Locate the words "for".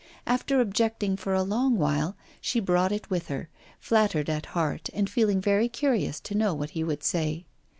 1.15-1.35